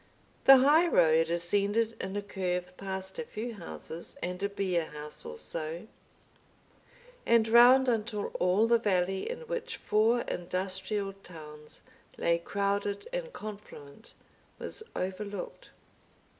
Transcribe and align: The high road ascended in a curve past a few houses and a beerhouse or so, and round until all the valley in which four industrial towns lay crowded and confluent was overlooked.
The 0.45 0.57
high 0.57 0.87
road 0.87 1.29
ascended 1.29 1.95
in 2.01 2.15
a 2.15 2.23
curve 2.23 2.75
past 2.75 3.19
a 3.19 3.23
few 3.23 3.53
houses 3.53 4.15
and 4.23 4.41
a 4.41 4.49
beerhouse 4.49 5.27
or 5.27 5.37
so, 5.37 5.85
and 7.23 7.47
round 7.47 7.87
until 7.87 8.29
all 8.39 8.65
the 8.65 8.79
valley 8.79 9.29
in 9.29 9.41
which 9.41 9.77
four 9.77 10.21
industrial 10.21 11.13
towns 11.13 11.83
lay 12.17 12.39
crowded 12.39 13.07
and 13.13 13.31
confluent 13.31 14.15
was 14.57 14.81
overlooked. 14.95 15.69